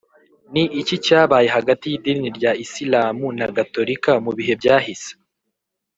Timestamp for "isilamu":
2.63-3.25